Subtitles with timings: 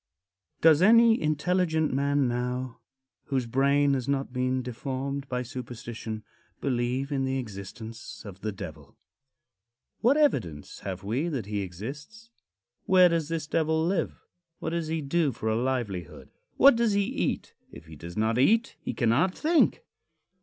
[0.01, 0.57] VI.
[0.61, 2.79] Does any intelligent man now,
[3.25, 6.23] whose brain has not been deformed by superstition,
[6.59, 8.97] believe in the existence of the Devil?
[9.99, 12.31] What evidence have we that he exists?
[12.85, 14.19] Where does this Devil live?
[14.57, 16.29] What does he do for a livelihood?
[16.57, 17.53] What does he eat?
[17.71, 19.83] If he does not eat, he cannot think.